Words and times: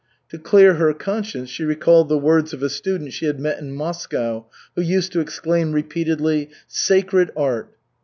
To 0.29 0.39
clear 0.39 0.73
her 0.73 0.95
conscience 0.95 1.51
she 1.51 1.63
recalled 1.63 2.09
the 2.09 2.17
words 2.17 2.53
of 2.53 2.63
a 2.63 2.69
student 2.71 3.13
she 3.13 3.27
had 3.27 3.39
met 3.39 3.59
in 3.59 3.71
Moscow 3.75 4.47
who 4.75 4.81
used 4.81 5.11
to 5.11 5.19
exclaim 5.19 5.73
repeatedly, 5.73 6.49
"Sacred 6.65 7.29
Art!" 7.37 7.75